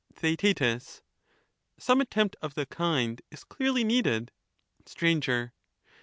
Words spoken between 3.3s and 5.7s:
clearly needed. Sir.